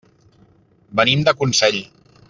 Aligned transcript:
Venim 1.01 1.27
de 1.29 1.37
Consell. 1.43 1.79